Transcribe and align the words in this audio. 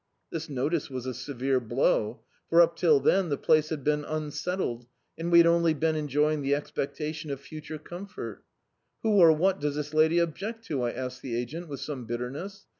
This 0.31 0.49
notice 0.49 0.89
was 0.89 1.05
a 1.05 1.13
severe 1.13 1.59
blow, 1.59 2.21
for, 2.49 2.59
up 2.63 2.75
till 2.75 2.99
then, 2.99 3.29
the 3.29 3.37
place 3.37 3.69
bad 3.69 3.83
been 3.83 4.03
unsettled, 4.03 4.87
and 5.15 5.31
we 5.31 5.37
had 5.37 5.45
only 5.45 5.75
been 5.75 5.95
enjoying 5.95 6.41
the 6.41 6.55
expectation 6.55 7.29
of 7.29 7.39
future 7.39 7.77
comfort 7.77 8.43
"Who^ 9.05 9.11
or 9.17 9.31
what 9.31 9.59
does 9.59 9.75
this 9.75 9.93
lady 9.93 10.17
object 10.19 10.65
to?" 10.69 10.81
I 10.81 10.89
asked 10.89 11.21
the 11.21 11.35
agent, 11.37 11.67
with 11.67 11.81
some 11.81 12.05
bitterness. 12.05 12.65